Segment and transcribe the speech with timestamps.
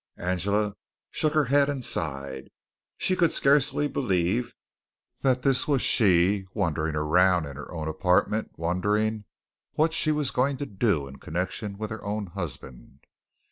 [0.17, 0.73] Angela
[1.11, 2.49] shook her head and sighed.
[2.97, 4.55] She could scarcely believe
[5.19, 9.25] that this was she wandering around in her own apartment wondering
[9.73, 13.01] what she was going to do in connection with her own husband.